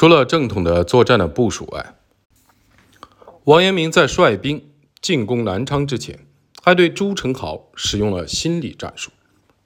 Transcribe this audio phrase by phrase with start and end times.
[0.00, 1.94] 除了正统的作战的部署外，
[3.44, 4.64] 王阳明在率兵
[5.02, 6.20] 进攻南昌之前，
[6.62, 9.10] 还对朱宸濠使用了心理战术。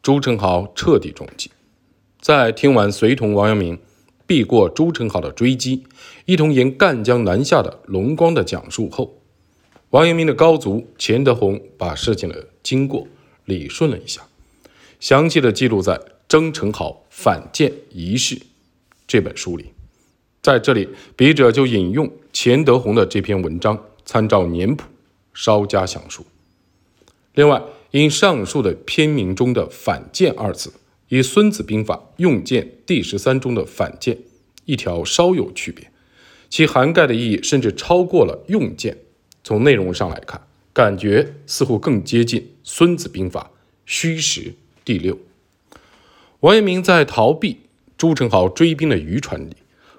[0.03, 1.53] 朱宸濠彻底中计。
[2.21, 3.79] 在听完随同王阳明
[4.27, 5.85] 避过朱宸濠的追击，
[6.24, 9.22] 一同沿赣江南下的龙光的讲述后，
[9.90, 13.06] 王阳明的高足钱德洪把事情的经过
[13.44, 14.22] 理顺了一下，
[14.98, 15.96] 详细的记录在
[16.27, 18.34] 《征宸濠反间仪式》
[19.06, 19.73] 这本书里。
[20.45, 24.84] 在这里，笔者就引用钱德洪的这篇文章，参照年谱
[25.33, 26.27] 稍加详述。
[27.33, 27.62] 另外，
[27.93, 30.75] 因上述的篇名中的“反间”二字，
[31.09, 34.19] 与《孙子兵法·用剑》第十三中的“反间”
[34.67, 35.91] 一条稍有区别，
[36.51, 38.98] 其涵盖的意义甚至超过了“用剑”。
[39.42, 43.51] 从内容上来看，感觉似乎更接近《孙子兵法·
[43.87, 44.41] 虚实》
[44.84, 45.19] 第六。
[46.41, 47.61] 王阳明在逃避
[47.97, 49.56] 朱宸濠追兵的渔船里。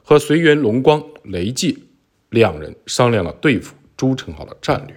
[0.07, 1.79] 和随员龙光、雷继
[2.29, 4.95] 两人商量了对付朱宸濠的战略。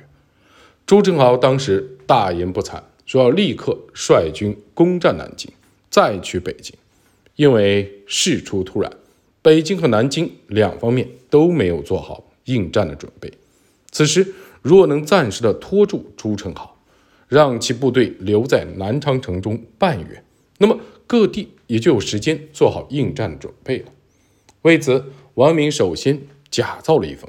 [0.85, 5.51] 朱宸濠当时大言不惭，说要立刻率军攻占南京，
[5.89, 6.77] 再去北京。
[7.37, 8.93] 因为事出突然，
[9.41, 13.33] 北京和南京两方面都没有做好应战的准备。
[13.91, 16.69] 此时若能暂时的拖住朱宸濠，
[17.29, 20.23] 让其部队留在南昌城中半月，
[20.59, 23.93] 那么各地也就有时间做好应战的准备了。
[24.69, 25.03] 为此，
[25.33, 27.27] 王明首先假造了一封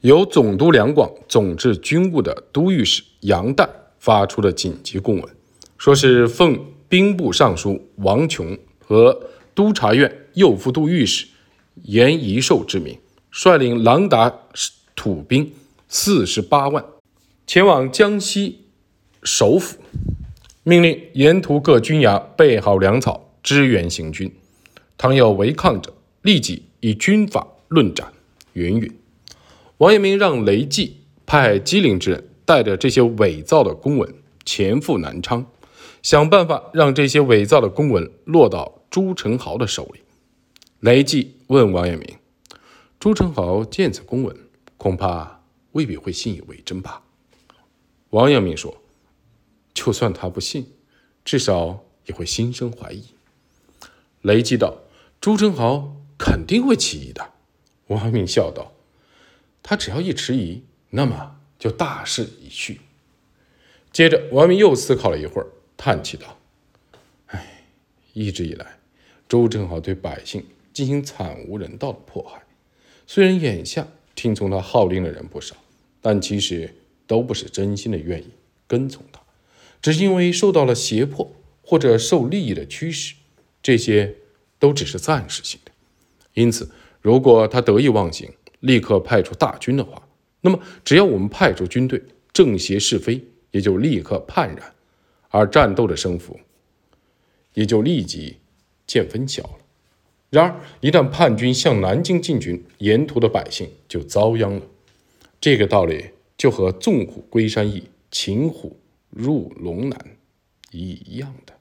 [0.00, 3.68] 由总督两广总制军务的都御史杨旦
[4.00, 5.36] 发出的紧急公文，
[5.78, 11.28] 说是奉兵部尚书王琼和督察院右副都御史
[11.84, 12.98] 严宜寿之名，
[13.30, 14.40] 率领狼达
[14.96, 15.52] 土兵
[15.86, 16.84] 四十八万，
[17.46, 18.64] 前往江西
[19.22, 19.78] 首府，
[20.64, 24.34] 命令沿途各军衙备好粮草，支援行军。
[24.98, 28.12] 倘有违抗者，立即以军法论斩，
[28.52, 28.98] 云云。
[29.78, 35.44] 王阳明让雷继派机灵之人带着这些伪造的公文前赴南昌，
[36.02, 40.00] 想办法让这些伪造的公文落到朱宸濠的手里。
[40.80, 42.16] 雷继问王阳明
[43.00, 44.36] ：“朱宸濠见此公文，
[44.76, 47.02] 恐怕未必会信以为真吧？”
[48.10, 48.82] 王阳明说
[49.74, 50.66] ：“就算他不信，
[51.24, 53.02] 至少也会心生怀疑。”
[54.22, 54.76] 雷继道
[55.20, 55.92] ：“朱宸濠。”
[56.24, 57.32] 肯定会起疑的，
[57.88, 58.72] 王明笑道
[59.60, 62.80] ：“他只要一迟疑，那么就大势已去。”
[63.90, 66.38] 接着，王明又思考了一会儿，叹气道
[67.26, 67.64] ：“哎，
[68.12, 68.78] 一直以来，
[69.28, 72.40] 周正好对百姓进行惨无人道的迫害。
[73.04, 75.56] 虽然眼下听从他号令的人不少，
[76.00, 76.72] 但其实
[77.08, 78.30] 都不是真心的愿意
[78.68, 79.20] 跟从他，
[79.82, 83.16] 只是因为受到了胁迫或者受利益的驱使。
[83.60, 84.14] 这些
[84.60, 85.71] 都只是暂时性的。”
[86.34, 86.70] 因此，
[87.00, 90.02] 如果他得意忘形，立刻派出大军的话，
[90.40, 94.74] 那么只要我们派出军队，正邪是非也就立刻判然，
[95.28, 96.40] 而战斗的胜负
[97.54, 98.38] 也就立即
[98.86, 99.58] 见分晓了。
[100.30, 104.62] 然而，一旦叛军向南京进军，沿途的百姓就遭殃了。
[105.40, 108.78] 这个道理就和纵虎归山易，擒虎
[109.10, 110.16] 入龙难
[110.70, 111.52] 一样的。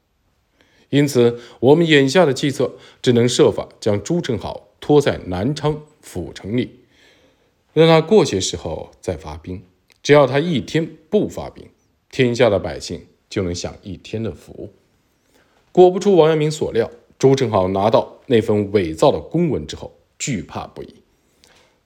[0.91, 6.81] 因此，我们眼下的计策只能设法将朱宸濠拖在南昌府城里，
[7.71, 9.63] 让他过些时候再发兵。
[10.03, 11.65] 只要他一天不发兵，
[12.09, 14.69] 天下的百姓就能享一天的福。
[15.71, 20.95] 果不出王阳明所料，朱宸濠拿到那份伪造的公文之后，惧怕不已。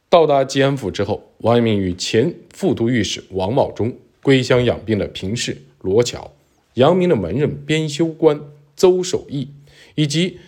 [0.10, 6.32] 到达吉安府之后，王阳明与前副都御史王茂忠、归乡养病的平氏罗桥、
[6.74, 8.42] 阳明的门人边修官。
[8.75, 9.50] 邹守义
[9.96, 10.40] 以及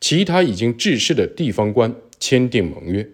[0.00, 3.08] 其他已经致仕的地方官签订盟约，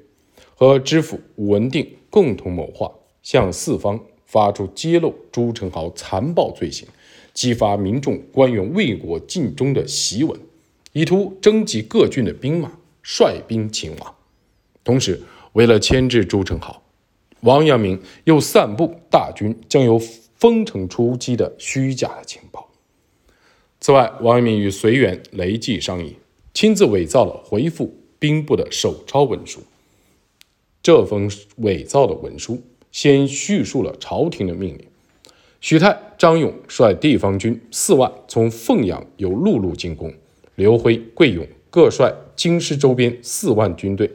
[0.54, 2.90] 和知府武文定共同谋划，
[3.22, 6.88] 向四方发出揭露朱宸濠残暴罪行、
[7.34, 10.38] 激发民众官员为国尽忠的檄文，
[10.92, 12.72] 以图征集各郡的兵马，
[13.02, 14.14] 率兵擒王。
[14.82, 15.20] 同时，
[15.52, 16.76] 为了牵制朱宸濠，
[17.40, 19.98] 王阳明又散布大军将由
[20.36, 22.67] 丰城出击的虚假的情报。
[23.80, 26.16] 此外，王阳明与随员雷继商议，
[26.52, 29.60] 亲自伪造了回复兵部的手抄文书。
[30.82, 32.60] 这封伪造的文书
[32.90, 34.84] 先叙述了朝廷的命令：
[35.60, 40.10] 许泰、张勇率地方军四万从凤阳由陆路进攻；
[40.56, 44.10] 刘辉、桂勇各率京师周边四万军队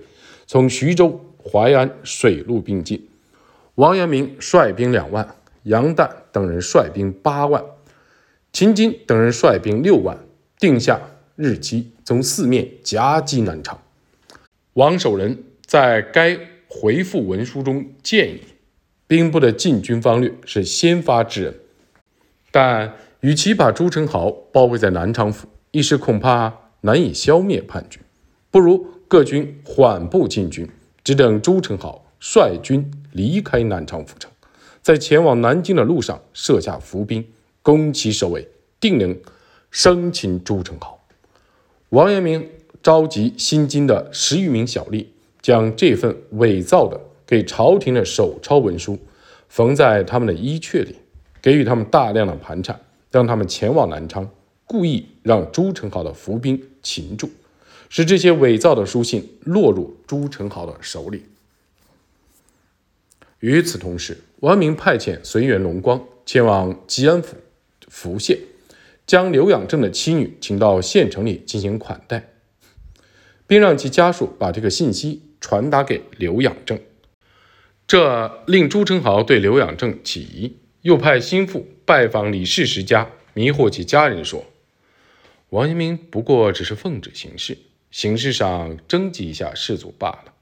[0.45, 2.97] 从徐州、淮安水陆并进；
[3.75, 7.63] 王阳明率兵两万，杨旦等人率兵八万。
[8.53, 10.15] 秦金等人率兵六万，
[10.59, 11.01] 定下
[11.35, 13.81] 日期，从四面夹击南昌。
[14.73, 18.41] 王守仁在该回复文书中建议，
[19.07, 21.55] 兵部的进军方略是先发制人，
[22.51, 27.99] 但与其把朱宸濠包围在南昌府，一时恐怕难以消灭叛军，
[28.51, 30.69] 不如各军缓步进军，
[31.03, 34.29] 只等朱宸濠率军离开南昌府城，
[34.83, 37.25] 在前往南京的路上设下伏兵，
[37.63, 38.47] 攻其首尾，
[38.79, 39.17] 定能
[39.71, 40.99] 生擒朱宸濠。
[41.89, 42.47] 王阳明。
[42.83, 45.05] 召集新京的十余名小吏，
[45.41, 48.99] 将这份伪造的给朝廷的手抄文书
[49.47, 50.97] 缝在他们的衣橛里，
[51.41, 52.77] 给予他们大量的盘缠，
[53.09, 54.29] 让他们前往南昌，
[54.65, 57.29] 故意让朱宸濠的伏兵擒住，
[57.87, 61.23] 使这些伪造的书信落入朱宸濠的手里。
[63.39, 67.37] 与此同时，王阳明派遣随员龙光前往吉安府
[67.93, 68.39] 福县，
[69.05, 72.31] 将刘养正的妻女请到县城里进行款待。
[73.45, 76.79] 并让其家属把这个信息传达给刘养正，
[77.85, 84.45] 这令朱宸濠对刘养正起疑，又派心腹拜访李世石家，迷惑其家人说
[85.51, 87.57] ：“王阳明不过只是奉旨行事，
[87.91, 90.33] 形式上征集一下士卒罢了，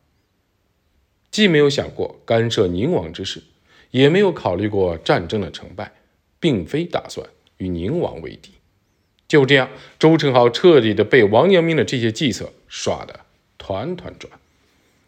[1.31, 3.41] 既没有想过干涉宁王之事，
[3.89, 5.91] 也没有考虑过战争的成败，
[6.39, 7.27] 并非打算
[7.61, 8.51] 与宁王为敌。”
[9.29, 13.21] 就这样，周成豪彻底的被王阳明的这些计策耍得
[13.57, 14.33] 团团转。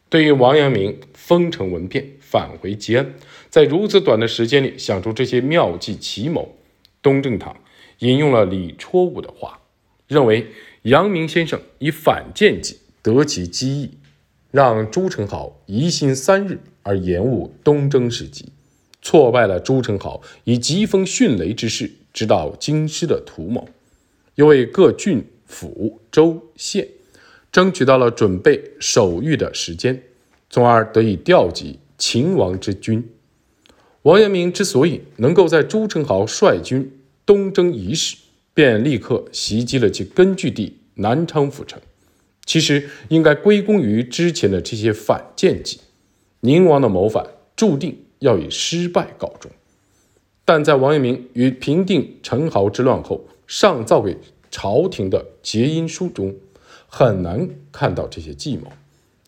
[0.09, 3.15] 对于王阳明封城闻变，返回吉安，
[3.49, 6.55] 在如此短的时间里想出这些妙计奇谋，
[7.01, 7.57] 东正堂
[7.99, 9.59] 引用了李绰武的话，
[10.07, 10.47] 认为
[10.83, 13.97] 阳明先生以反间计得其机意，
[14.51, 18.53] 让朱宸濠疑心三日而延误东征时机，
[19.01, 23.67] 挫败了朱宸濠以疾风迅雷之势直到京师的图谋。
[24.35, 26.87] 又为各郡、府、州、县
[27.51, 30.01] 争取到了准备守御的时间，
[30.49, 33.09] 从而得以调集秦王之军。
[34.01, 38.17] 王阳明之所以能够在朱宸濠率军东征伊始，
[38.53, 41.79] 便立刻袭击了其根据地南昌府城，
[42.43, 45.79] 其实应该归功于之前的这些反间计。
[46.41, 47.25] 宁王的谋反
[47.55, 49.51] 注定要以失败告终，
[50.45, 53.25] 但在王阳明与平定陈豪之乱后。
[53.45, 54.17] 上造给
[54.49, 56.33] 朝廷的结因书中，
[56.87, 58.71] 很难看到这些计谋。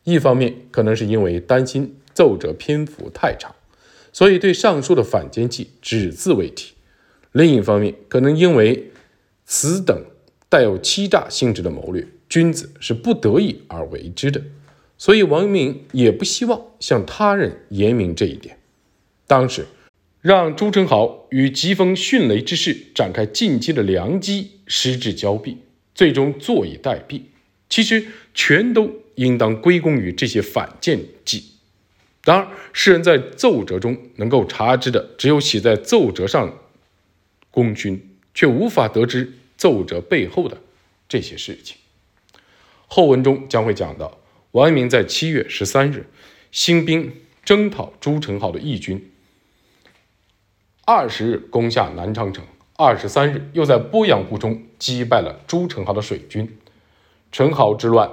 [0.06, 3.54] 一方面，可能是因为担心奏折篇幅太长，
[4.14, 6.74] 所以对上述的反间计只字未提；
[7.34, 8.92] 另一方面，可能因为
[9.46, 10.06] 此等
[10.50, 14.42] 带有欺诈性质的谋略，君子是不得已而为之的，
[14.98, 18.58] 所以王阳明也不希望向他人言明这一点。
[19.28, 19.68] 当时。
[20.26, 25.56] 让朱宸濠与疾风迅雷之势展开进击的良机失之交臂，
[25.94, 27.22] 最终坐以待毙。
[27.70, 31.52] 其实全都应当归功于这些反间计。
[32.24, 36.58] 然而，世人在奏折中能够查知的，只有写在奏折上
[37.52, 40.60] 功勋，却无法得知奏折背后的
[41.08, 41.78] 这些事情。
[42.88, 44.18] 后文中将会讲到，
[44.54, 46.08] 王阳明在七月十三日
[46.52, 47.14] 兴兵
[47.44, 49.12] 征讨朱宸濠的义军。
[50.88, 52.46] 二十日攻下南昌城，
[52.76, 56.60] 二十三日又在鄱阳湖中击败了朱宸濠的水军。
[57.32, 58.08] 陈濠之乱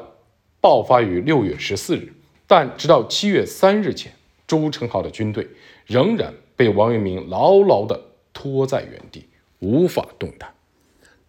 [0.59, 2.15] 爆发于六月十四日，
[2.47, 4.15] 但直到七月三日前，
[4.47, 5.49] 朱宸濠的军队
[5.85, 8.01] 仍然被王阳明牢牢地
[8.33, 9.27] 拖在原地，
[9.59, 10.55] 无法动弹。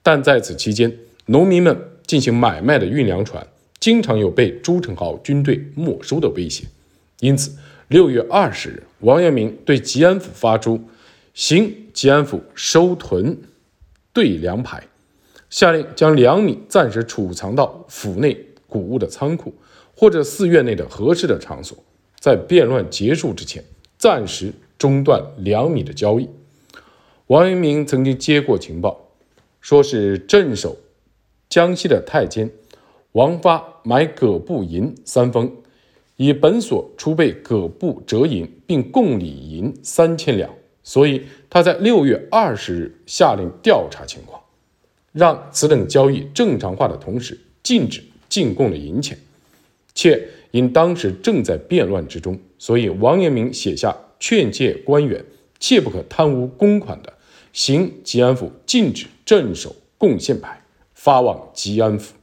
[0.02, 1.78] 但在此期间，农民们
[2.08, 3.46] 进行买卖的运粮船
[3.82, 6.70] 经常有被朱宸濠军队没收的危险，
[7.20, 7.58] 因此
[7.90, 10.82] 六月二十日，王阳明对吉安府发出。
[11.34, 13.36] 行吉安府收屯
[14.14, 14.84] 兑粮牌，
[15.50, 18.38] 下令将粮米暂时储藏到府内
[18.68, 19.52] 谷物的仓库
[19.96, 21.76] 或者寺院内的合适的场所，
[22.20, 23.64] 在变乱结束之前
[23.98, 26.30] 暂时中断粮米的交易。
[27.26, 29.10] 王阳明曾经接过情报，
[29.60, 30.78] 说是镇守
[31.50, 32.52] 江西的太监
[33.14, 35.52] 王发买葛布银三封，
[36.16, 40.54] 以本所储备葛布折银，并贡礼银三千两。
[40.84, 44.42] 所以他在六月二十日下令调查情况，
[45.14, 49.18] 让此等交易正常化的同时，禁止进贡的银钱。
[49.96, 55.24] 且因当时正在变乱之中，所以王阳明写下劝诫官员
[55.60, 57.14] 切不可贪污公款的，
[57.54, 60.62] 行吉安府禁止镇守贡献牌，
[60.94, 62.16] 发往吉安府。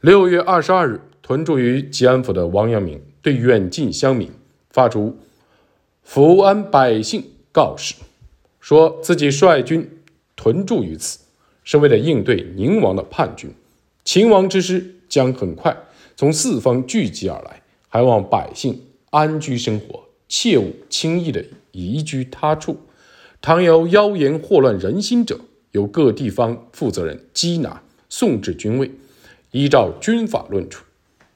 [0.00, 4.30] 六月二十二日，屯驻于吉安府的王阳明对远近乡民
[4.70, 5.16] 发出
[6.02, 7.24] 福安百姓。
[7.52, 7.94] 告示
[8.60, 9.88] 说自己率军
[10.36, 11.18] 屯驻于此，
[11.64, 13.50] 是为了应对宁王的叛军。
[14.04, 15.76] 秦王之师将很快
[16.16, 22.78] 从四方聚集而来，还望百姓安居生活，切勿轻易的移居他处。
[23.40, 25.40] 倘有妖言祸乱人心者，
[25.72, 28.90] 由各地方负责人缉拿，送至军位，
[29.52, 30.84] 依照军法论处。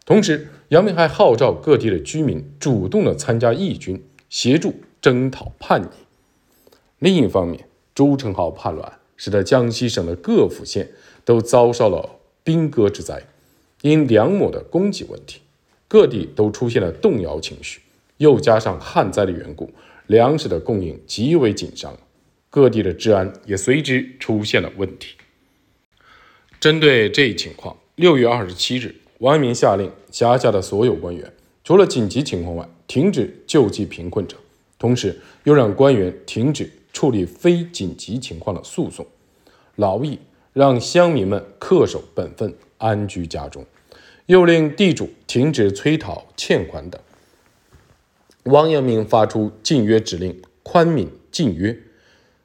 [0.04, 5.88] 同时，杨明还号召各地的居民主动的参加义军，协助征讨叛逆。
[6.98, 10.92] 另一方面，朱宸濠叛乱使得江西省的各府县
[11.24, 13.24] 都遭受了兵戈之灾。
[13.82, 15.40] 因粮秣的供给问题，
[15.88, 17.80] 各地都出现了动摇情绪，
[18.18, 19.72] 又加上旱灾的缘故，
[20.06, 21.98] 粮食的供应极为紧张，
[22.48, 25.16] 各地的治安也随之出现了问题。
[26.60, 31.32] 针对这一情况，六月二十七日，王阳明下令辖下的所有官员，
[31.64, 34.36] 除了紧急情况外，停止救济贫困者，
[34.82, 39.06] 同时又让官员停止处理非紧急情况的诉讼、
[39.76, 40.18] 劳役，
[40.52, 43.64] 让乡民们恪守本分，安居家中。
[44.26, 47.00] 又令地主停止催讨欠款等。
[48.42, 51.78] 王阳明发出禁约指令，宽悯禁约，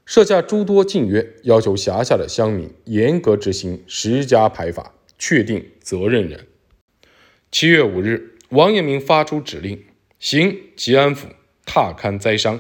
[0.06, 6.46] 设下诸多禁约，要求辖下的乡民严格执行十家排法，确定责任人。
[7.52, 9.84] 七月五日，王阳明发出指令，
[10.20, 11.30] 行吉安府
[11.68, 12.60] 踏勘灾伤。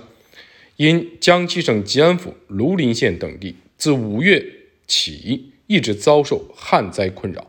[0.75, 4.45] 因江西省吉安府、庐陵县等地自五月
[4.85, 7.47] 起一直遭受旱灾困扰。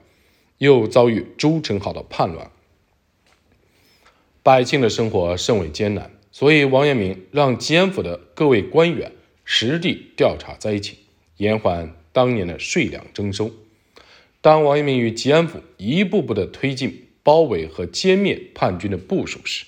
[0.57, 2.51] 又遭遇朱宸濠的叛乱，
[4.43, 9.13] 百姓的生活甚为艰难，所以王阳明让吉安府的各位官员
[9.45, 10.99] 实地调查灾情，
[11.37, 13.53] 延缓当年的税粮征收。
[14.41, 19.65] 当王阳明与吉安府一步步的推进包围和歼灭叛军的部署时，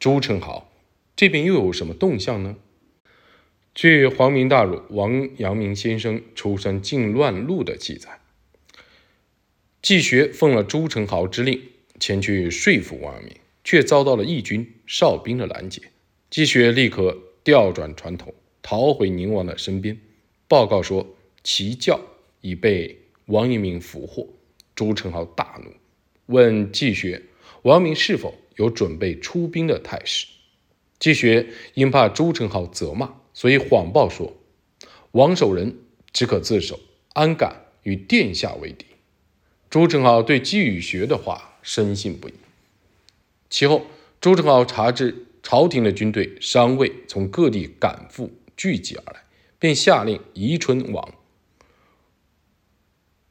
[0.00, 0.64] 朱宸濠
[1.16, 2.56] 这边又有什么动向呢？
[3.72, 8.20] 据皇明大儒王阳明先生《出山靖乱录》的记载。
[9.80, 11.60] 季学奉了朱宸濠之令
[12.00, 15.82] 前去说服王阳明，却遭到了义军哨兵的拦截。
[16.30, 19.96] 季学立刻调转船头，逃回宁王的身边，
[20.48, 22.00] 报告说其教
[22.40, 24.28] 已被王阳明俘获。
[24.74, 25.70] 朱宸濠大怒，
[26.26, 27.22] 问季学
[27.62, 30.26] 王阳明是否有准备出兵的态势。
[31.04, 34.32] 季学因怕朱宸濠责骂，所以谎报说
[35.10, 35.76] 王守仁
[36.14, 36.80] 只可自首，
[37.12, 38.86] 安敢与殿下为敌？
[39.68, 42.32] 朱宸濠对季宇学的话深信不疑。
[43.50, 43.84] 其后，
[44.18, 49.24] 朱宸濠查知朝廷的军队尚未从各地赶赴聚集而来，
[49.58, 51.14] 便下令宜春王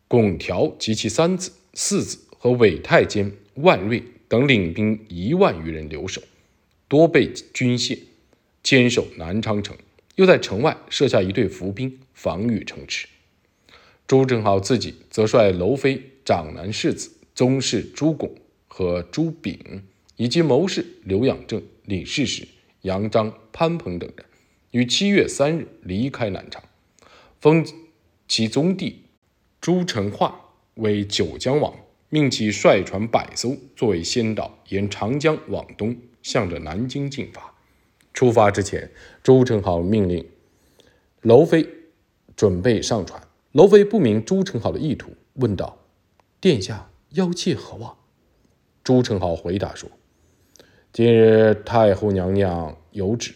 [0.08, 6.22] 巩条及其三子、四子和韦太监万瑞等领兵一万余人留守，
[6.88, 8.00] 多备军械，
[8.62, 9.76] 坚守南昌城，
[10.16, 13.08] 又在城外设下一队伏兵，防御城池。
[14.08, 16.10] 朱正浩自己则率娄飞。
[16.26, 18.34] 长男世子宗室朱拱
[18.70, 19.84] 和朱炳，
[20.16, 22.48] 以及谋士刘养正、李世石、
[22.84, 24.26] 杨章、潘鹏等人，
[24.72, 26.64] 于七月三日离开南昌，
[27.42, 27.68] 封
[28.26, 29.02] 其宗弟
[29.60, 31.76] 朱成化为九江王，
[32.08, 37.54] 命其率船百艘作为先导，沿长江往东，向着南京进发。
[38.12, 38.90] 出发之前，
[39.22, 40.28] 朱宸濠命令
[41.22, 41.68] 娄妃
[42.36, 43.22] 准备上船。
[43.52, 45.78] 娄妃不明朱宸濠的意图，问道。
[46.42, 47.96] 殿下要切何望？
[48.84, 49.90] 朱宸濠回答说
[50.92, 53.34] ：“今日太后娘娘有旨，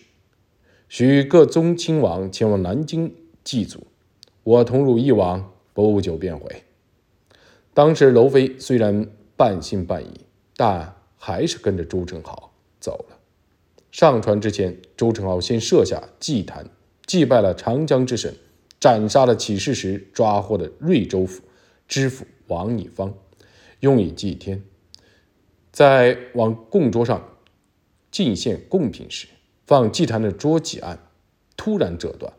[0.89, 3.87] 许各宗亲王前往南京祭祖，
[4.43, 6.63] 我同汝一往，不久便回。”
[7.73, 10.25] 当时娄妃虽然半信半疑，
[10.55, 13.17] 但还是跟着朱宸濠走了。
[13.91, 16.69] 上船之前，朱宸濠先设下祭坛，
[17.05, 18.35] 祭拜了长江之神，
[18.79, 21.41] 斩杀了起事时抓获的瑞州府
[21.87, 22.25] 知府。
[22.47, 23.13] 王以方
[23.81, 24.63] 用以祭天，
[25.71, 27.37] 在往供桌上
[28.09, 29.27] 进献贡品时，
[29.65, 30.97] 放祭坛的桌几案
[31.57, 32.31] 突然折断，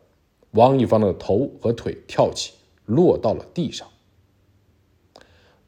[0.53, 2.55] 王以方的头和腿跳起，
[2.87, 3.87] 落到了地上。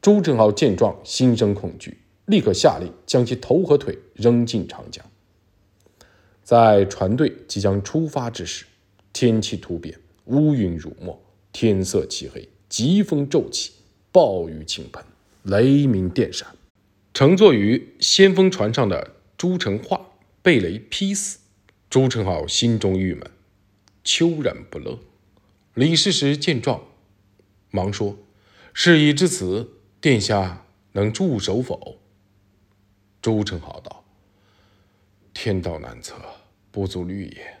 [0.01, 1.99] 朱宸濠见状，心生恐惧，
[2.31, 5.05] 立刻下令将其头和腿扔进长江。
[6.43, 8.65] 在船队即将出发之时，
[9.13, 11.21] 天气突变，乌云如墨，
[11.51, 13.73] 天色漆黑，疾风骤起。
[14.13, 15.01] 暴雨倾盆，
[15.43, 16.47] 雷鸣电闪，
[17.13, 20.09] 乘坐于先锋船上的朱成化
[20.41, 21.39] 被雷劈死。
[21.89, 23.31] 朱宸濠心中郁闷，
[24.03, 24.99] 悄然不乐。
[25.75, 26.83] 李世石见状，
[27.69, 28.17] 忙说
[28.73, 29.69] ：“事已至此，
[30.01, 31.99] 殿下能驻守否？”
[33.21, 34.03] 朱宸濠道
[35.33, 36.15] ：“天道难测，
[36.71, 37.57] 不足虑也。”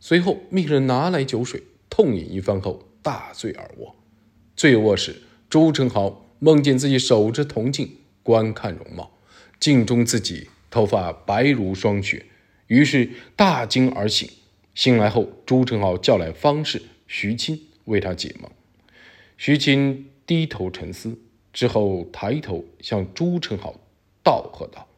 [0.00, 3.94] 随后命人拿来酒水，痛饮一番后，大醉而卧。
[4.56, 5.22] 醉卧时。
[5.48, 9.12] 朱宸濠梦见自己手执铜镜，观看容貌，
[9.60, 12.26] 镜中自己头发白如霜雪，
[12.66, 14.28] 于是大惊而醒。
[14.74, 18.50] 醒来后，朱宸濠叫来方士徐钦为他解梦。
[19.36, 21.16] 徐钦低头沉思，
[21.52, 23.74] 之后抬头向朱宸濠
[24.26, 24.88] 道贺道：“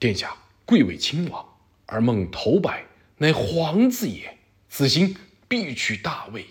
[0.00, 1.46] 殿下贵为亲王，
[1.84, 2.86] 而梦头白
[3.18, 4.38] 乃皇子也，
[4.70, 5.14] 此行
[5.46, 6.46] 必取大位。”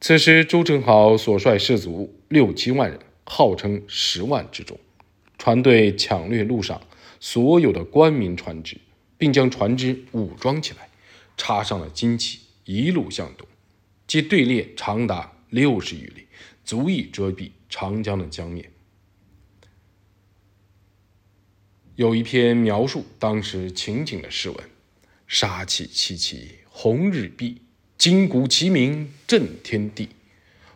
[0.00, 4.80] 此时，朱宸濠所率士卒六七万人，号称十万之众，
[5.36, 6.80] 船队抢掠路上
[7.20, 8.78] 所有的官民船只。
[9.20, 10.88] 并将船只武装起来，
[11.36, 13.46] 插上了旌旗，一路向东，
[14.08, 16.26] 其队列长达六十余里，
[16.64, 18.72] 足以遮蔽长江的江面。
[22.00, 24.58] 有一篇描述当时情景的诗文
[25.28, 27.56] ：“杀气凄凄红日蔽，
[27.98, 30.08] 金鼓齐鸣震天地。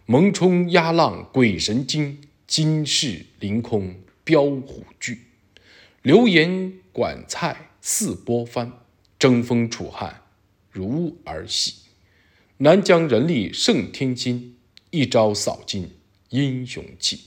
[0.05, 5.17] 猛冲压浪鬼神惊，金势凌空标虎踞。
[6.03, 8.71] 流言管蔡。”似波翻，
[9.19, 10.25] 争锋楚汉
[10.71, 11.77] 如儿戏。
[12.59, 14.59] 南疆人力胜天心，
[14.91, 15.91] 一朝扫尽
[16.29, 17.21] 英雄气。